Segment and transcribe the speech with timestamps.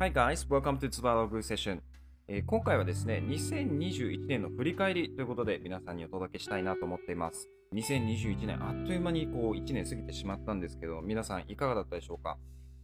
[0.00, 1.80] Hi guys, welcome to Tsubalog Session、
[2.28, 7.48] え今回はですね、2021年の振り返りということで皆さんにお届けしたいなと思っています。
[7.74, 12.38] 2021年、あっという間にこう1年過ぎてしまったんですけど、皆さんいかがだったでしょうか、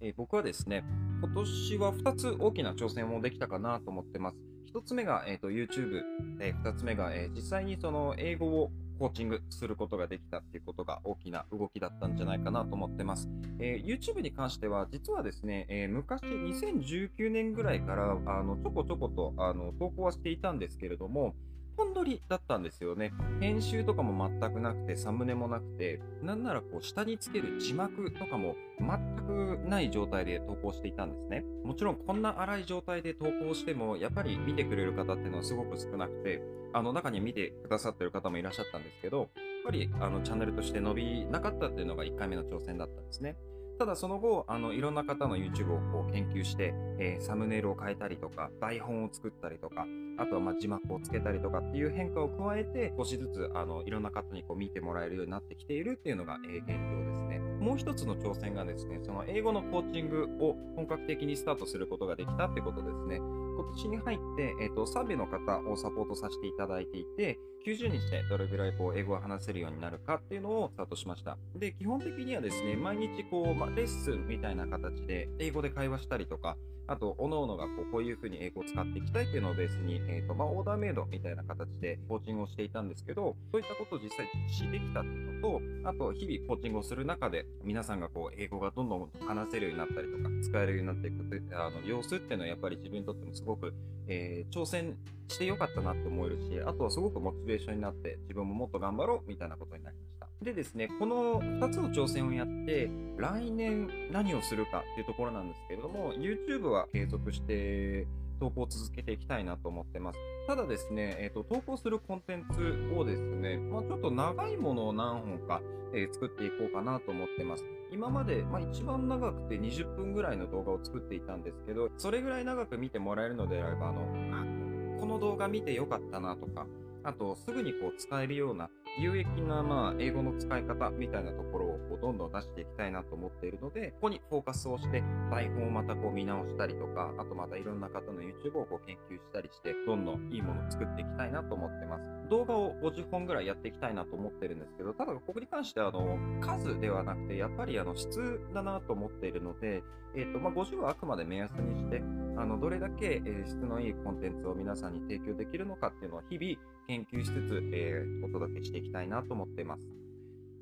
[0.00, 0.82] えー僕はですね、
[1.22, 4.36] 今年は2つ大きな挑戦もできたかなと思ってます。
[4.74, 6.02] 1つ目が、えー、と YouTube、
[6.40, 13.28] え2つ目が、え実際にその英語をコーチングすることができたっていうことが大きな動きだったんじゃないかなと思ってます。
[13.58, 21.34] えー YouTube に関しては、実はですね、えー昔、2019年ぐらいからあのちょこちょことあの投稿はしていたんですけれども、
[21.76, 23.12] 本撮りだったんですよね。
[23.40, 31.44] 編集とかも全くなくて、サムネもなくて、なんならこう下につける字幕とかも全くない状態で投稿していたんですね。
[31.64, 39.28] もちろんこんな荒い状態で投稿しても、やっぱり見てくれる方っていうのはすごく少なくて、あの中に見てくださってる方もいらっしゃったんですけど、やっ
[39.64, 43.36] ぱりあのチャンネルとして伸びなかったっていうのが1回目の挑戦だったんですね。
[43.78, 49.86] ただその後、あのいろんな方の YouTube をこう研究して、えーサムネイルを変えたりとか、台本を作ったりとか、
[50.18, 57.38] あとはまあ字幕をつけたりとかっていう変化を加えて、少しずつあのいろんな方にこう見てもらえるようになってきているっていうのが、えー現状ですね。
[57.60, 63.16] もう一つの挑戦がですね、その英語のコーチングを本格的にスタートすることができたってことですね。
[63.16, 71.36] 今年に入って、えっと3名の方をサポートさせていただいていて、90日でどれぐらいこう英語を話せるようになるかっていうのをスタートしました。
[71.56, 76.56] で、基本的にはですね、毎日こう、まあ、レッスンみたいな形で英語で会話したりとか、
[76.86, 91.16] あと、各々がこうこういうふうに英語を使っていきたいっていうのをベースに、えーとまあ、オーダーメイドみたいな形でコーチングをしていたんですけど、そういったことを実際実施できたっていうのと、あと、日々コーチングをする中で、皆さんがこう英語がどんどん話せるようになったりとか、使えるようになっていく
[91.52, 93.74] あの様子っていうのはやっぱり自分にとってもすごく、
[94.06, 94.96] えー挑戦
[95.28, 100.28] してよかったなって思えるし、あとはすごくモチベーションになって、自分ももっと頑張ろうみたいなことになりました。
[100.40, 108.06] でですね、この2つの挑戦をやって、来年何をするかっていうところなんですけれども、YouTube は継続して
[108.38, 110.18] 投稿を続けていきたいなと思ってます。
[110.46, 115.60] ただですね、えーと投稿するコンテンツをですね、まあ、ちょっと長いものを何本か、
[115.92, 117.64] えー作っていこうかなと思ってます。
[117.92, 126.66] 今まで、まあ、一番長くて20分ぐらいの動画を作っていたんですけど、それぐらい長く見てもらえるのであれば、あの、この動画見てよかったなとか、
[127.04, 128.68] あと、すぐにこう使えるような
[128.98, 142.02] 有益な、まあ、英語の使い方みたいなところをこうどんどん出していきたいなと思っているので、ここにフォーカスをして、台本をまたこう見直したりとか、あとまたいろんな方の YouTube をこう研究したりして、どんどんいいものを作っていきたいなと思ってます。
[142.30, 149.82] 動画を50本ぐらいやっていきたいなと思ってるんですけど、ただここに関してはあの数ではなくて、やっぱりあの質だなと思っているので、
[150.16, 152.02] えっ、と、まあ、50はあくまで目安にして、
[152.38, 159.86] あの、どれだけ、質のいいコンテンツを皆さんに提供できるのかっていうのを日々研究しつつ、えーお届けしていきたいなと思っています。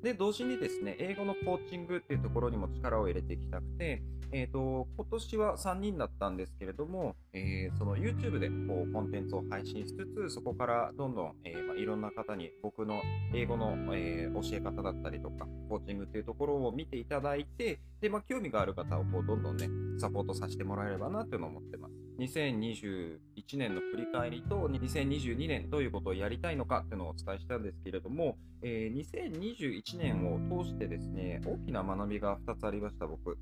[0.01, 13.01] で、同時にですね、英語のコーチングっていうところにも力を入れていきたくて、えっ、と、今年は3人だったんですけれども、えーその YouTube でこうコンテンツを配信しつつ、そこからどんどん、えーまあ、いろんな方に僕の
[13.33, 22.04] 英語の、え教え方だったりとか、コーチングっていうところを見ていただいて、で、まあ、興味がある方をこうどんどんね、サポートさせてもらえればなっていうのを思ってます。
[22.19, 23.19] 2021
[23.57, 33.37] 年の振り返りと、2022年どういうことをやりたいのかっていうのをお伝えしたんですけれども、え2021年を通してですね、大きな学びが2つありました、僕。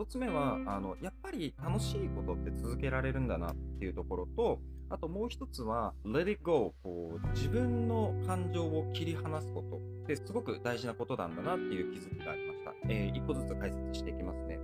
[0.00, 4.58] 一つ目はあのやっぱり楽しいことって続けられるんだなっていうところと
[4.88, 14.58] あともう一つは Let it go こう自分の感情を切り離すことってすごく大事なことなんだなっていう気づきがありました、えー一個ずつ解説していきますね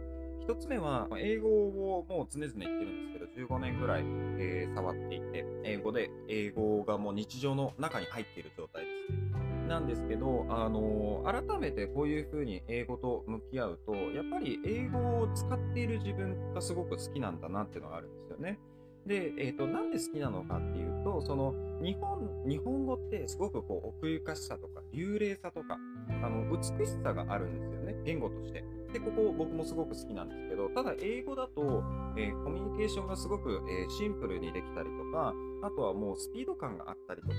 [0.49, 4.05] 一つ目は英語をもう常々言ってるんですけど15年ぐらい、
[4.39, 9.27] えー触っていて英語で英語がもう日常の中に入っている状態ですね
[9.67, 18.61] なんですけど、あの改めてこういうふうに英語と向き合うと、やっぱり英語を使っている自分がすごく好きなんだなっていうのがあるんですよね。
[19.07, 25.79] で、えー、となんで好きなのかっていうと、その日本日本語ってすごくこう奥ゆかしさとか、流麗さとか、
[26.23, 28.65] あの美しさがあるんですよね、言語として。
[28.97, 31.85] で、ここ僕もすごく好きなんですけど、ただ英語だと、
[32.17, 37.35] えーコミュニケーションがすごく、えーシンプルにできたりとか、あとはもうスピード感があったりとか、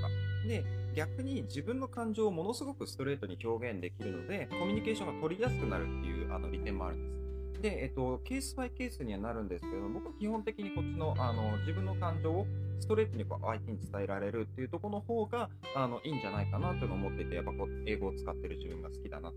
[0.47, 0.63] で、
[0.95, 7.61] 逆に自分の感情をものすごくストレートに表現できるので、コミュニケーションが取りやすくなるっていうあの利点もあるんです。
[7.61, 12.45] で、えっと、ケースバイケースにはなるんですけど、僕は基本的にこっちのあの自分の感情を
[12.79, 19.33] ストレートにこう相手に伝えられるっていうところの方があのいいんじゃないかなというのを思っていて、やっぱこう英語を使ってる自分が好きだな。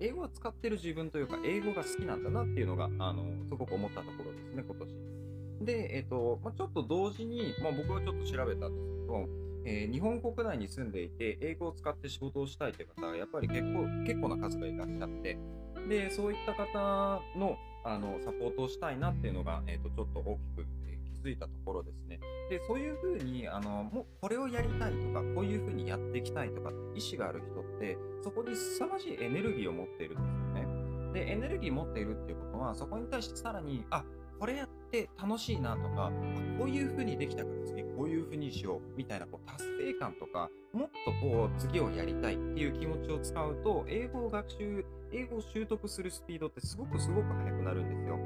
[0.00, 5.64] 英語を使ってる自分というか、英語が好きなんだなっていうのが、あのすごく思ったところですね、今年。
[5.64, 9.28] で、えっと、まあ、ちょっと同時に、まあ、僕はちょっと調べたんですけど、
[9.66, 15.38] えー日本国内に住んでいて、英語を使って仕事をしたいという方が、やっぱり結構、結構な数がいらっしゃって、
[15.88, 17.56] で、そういった方の、
[17.86, 20.66] あのサポートをしたいなっていうのが、えーと、ちょっと大きく、
[21.24, 22.20] づいたところですね。
[22.50, 31.12] でそういうふうにあのもうこれをやりたいとかこういうふうにやっていきたいとかって意思がある人ってそこに凄まじいエネルギーを持っているんですよね。
[31.14, 34.04] でエネルギー持っているっていうことはそこに対してさらにあ
[34.38, 36.10] これやって楽しいなとか、
[36.58, 48.18] こういう風にできたから次こういう風にしようみたいなこう達成感とか、もっとこう次をやりたいっていう気持ちを使うと、英語を学習、英語を習得するスピードってすごくすごく速くなるんですよ。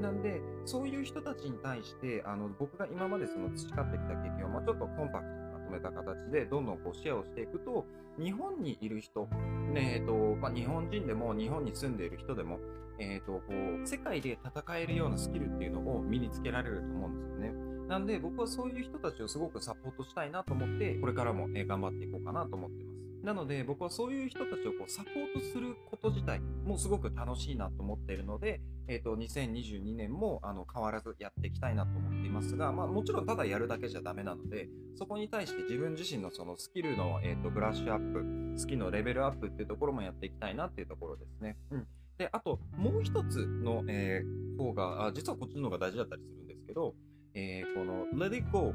[0.00, 7.84] なんで、そういう人たちに対して、あの僕が今までその培ってきた経験を、まあ、ちょっとコンパクトにまとめた形で、どんどんこうシェアをしていくと、
[8.18, 9.26] 日本にいる人、
[9.72, 12.58] ねえーとまあ、日本人でも日本に住んでいる人でも、
[12.98, 13.42] えーと、こ
[13.82, 17.52] う世界で戦えるようなスキルっていうのを身につけられると思うんですよね。
[17.88, 22.87] なんで僕はそういう人たちをすごくサポートしたいなと思って、これからもえ頑張っていこうかなと思ってます。
[23.22, 41.56] なので僕はそういう人たちをこうサポートすること自体もすごく楽しいなと思っているので、えーと、2022年もあの変わらずやっていきたいなと思っていますが、まあ、もちろんただやるだけじゃダメなのでそこに対して自分自身のそのスキルの、えーと、ブラッシュアップスキルのレベルアップっていうところもやっていきたいなっていうところですね。
[41.70, 41.86] うん
[42.18, 46.94] で、あと、もう一つの、えー、方があ、実はこっちの方が大事だったりするんですけど、
[47.32, 48.74] えー、この Let it go、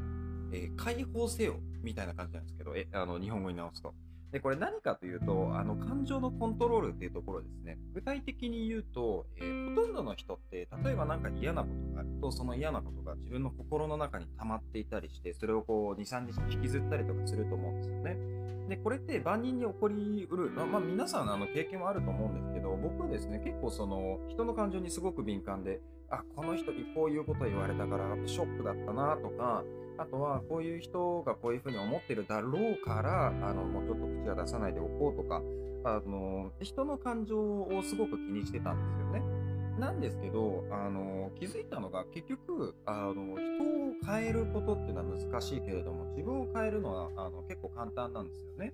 [0.53, 3.93] えー、解放せよみたいな感じなんですけど、えあの日本語に直すと。
[4.33, 7.77] で、これ何かというと、あの感情のコントロールっていうところですね。
[7.93, 18.17] 具体的に言うと、えー、ほとんどの人って、例えば何か嫌なことがあると、その嫌なことが自分の心の中に溜まっていたりして、それをこう2、3日引きずったりとかすると思うんですよね。
[18.69, 25.79] で、これって万人に起こりうる、まあ、まあ、皆さんあの経験はあると思うんですけど、僕はですね、結構その人の感情にすごく敏感で、
[26.09, 29.63] あ、この人にこういうこと言われたからショックだったなとか、
[29.97, 35.41] あとはこういう人がこういうふうに思ってるだろうから、あの、もうちょっとは出さないでおこうとか、
[35.85, 39.21] あの、人の感情をすごく気にしてたんですよね。
[39.79, 48.73] なんですけど、あの、気づいたのが結局、あの、人を変えることっていうのは難しいけれども、自分を変えるのはあの結構簡単なんですよね。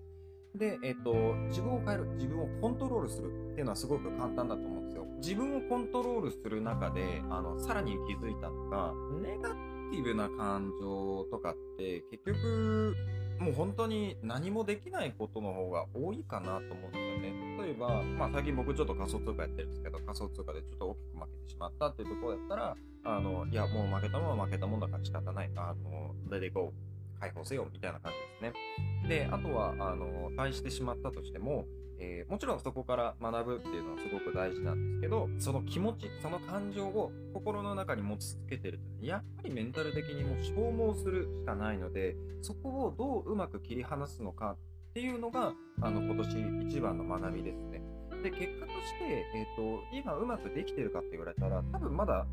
[0.56, 1.14] で、えっと、
[1.48, 5.06] 自分を変える、自分をコントロールするっていうのはすごく簡単だと思うんですよ。
[5.22, 12.96] 自分をコントロールする中で、あの、さらに気づいたのが、ネガティブな感情とかって結局、
[13.40, 17.34] もう本当に何もできないことの方が多いかなと思うんですよね。
[17.64, 22.76] 例えば、まあ最近僕ちょっと仮想通貨やってるんですけど、仮想通貨でちょっと大きく負けてしまったっていうところだったら、
[23.06, 25.52] あの、いや、もう負けたものは負けたものだから仕方ない。
[25.56, 29.10] あの、レディゴー、解放せよ、みたいな感じですね。
[29.10, 31.66] で、あとは、あの、対してしまったとしても、
[32.00, 44.56] えー、もちろんそこから学ぶっていうのはすごく大事なんですけど、その気持ち、その感情を心の中に持ち続けてると、やっぱりメンタル的にも消耗するしかないので、そこをどううまく切り離すのか
[44.90, 47.82] っていうのが、あの、今年一番の学びですね。
[48.24, 52.26] で、結果として、えっ、ー、と、今うまくできてるかって言われたら、多分まだ、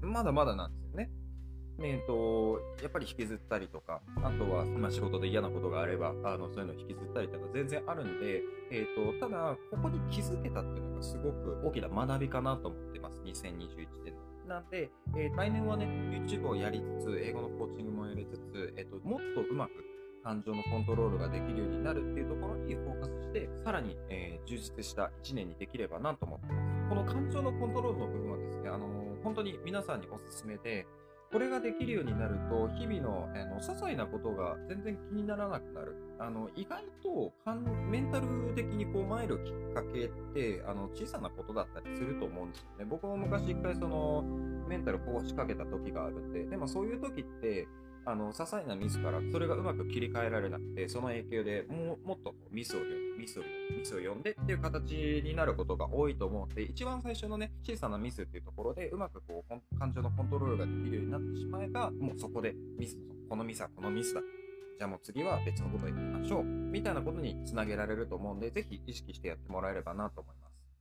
[0.00, 1.10] まだまだなんですよね。
[1.80, 13.20] えっ、と、やっぱり引きずったりとか、あとは、まあ、仕事で嫌なことがあれば、あの、そういうのを引きずったりとか全然あるんで、えっ、と、ただ、ここに気づけたっていうのがすごく大きな学びかなと思ってます。
[13.22, 14.20] 2021年の。
[14.46, 19.72] なんで、えー、来年はね、YouTube をやりつつ、英語のコーチングもやりつつ、えっ、と、もっとうまく
[20.22, 26.88] 感情のコントロールができるようになるっていうところにフォーカスして、さらに、えー、充実した1年にできればなと思ってます。
[26.88, 30.86] この感情のコントロールの部分はですね、あのー、本当に皆さんにおすすめで、
[31.32, 35.96] これができるようになると、日々の、あの、些細なことが全然気にならなくなる。
[36.18, 37.32] あの、意外と、
[37.90, 42.84] メンタル的にこう、参るきっかけって、あの、小さなことだったりすると思うんですよね。
[42.84, 44.22] 僕も昔一回その、
[44.68, 47.66] メンタルこう仕掛けた時があるんで、でもそういう時って、
[48.04, 54.92] あの、些細なミスからそれがうまく切り替えられなくて、その影響でももっとミスを読んで、ミスを読んで、ミスを読んでっていう形
[55.24, 62.96] になることが多いと思うので、一番最初のね、小さなミスっていうところで、うまくこう、感情のコントロールができるようになってしまえば、もうそこでミス、
[63.28, 64.20] このミスはこのミスだ。
[64.78, 66.44] じゃあもう次は別のことをやってみましょう。
[66.44, 70.31] みたいなことにつなげられると思うんで、ぜひ意識してやってもらえればなと思います。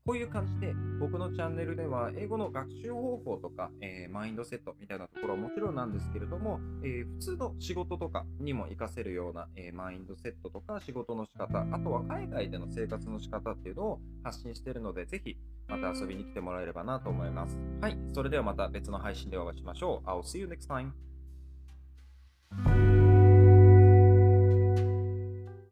[0.04, 17.56] こういう感じで僕のチャンネルでは英語の学習方法とか、えー、マインドセットみたいなところはもちろんなんですけれども、えー、普通の仕事とかにも活かせるような、えー、マインドセットとか仕事の仕方、あとは海外での生活の仕方っていうのを発信しているので、ぜひまた遊びに来てもらえればなと思います。
[17.80, 20.10] はい、それではまた別の配信でお会いしましょう。
[20.10, 21.11] I'll see you next time.